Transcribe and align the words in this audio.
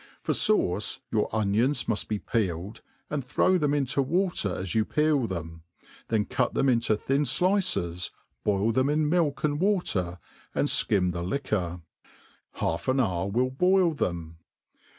For 0.23 0.33
fauce, 0.33 0.97
your 1.11 1.29
onions 1.31 1.83
muft 1.83 2.07
be 2.07 2.17
peeled, 2.17 2.81
and 3.11 3.23
throw 3.23 3.59
them 3.59 3.71
into 3.71 4.01
water 4.01 4.49
as 4.49 4.73
you 4.73 4.83
peel 4.83 5.27
them 5.27 5.61
f 5.69 5.89
then 6.07 6.25
cut 6.25 6.55
them 6.55 6.67
into 6.69 6.97
thin 6.97 7.21
ilices, 7.21 8.09
boil 8.43 8.71
them 8.71 8.89
in 8.89 9.07
milk 9.07 9.43
and 9.43 9.59
water, 9.59 10.17
and 10.55 10.67
flcihi 10.69 11.11
the 11.11 11.21
liquor. 11.21 11.81
Half 12.53 12.87
an 12.87 12.99
hour 12.99 13.27
will 13.27 13.51
boil 13.51 13.93
them. 13.93 14.39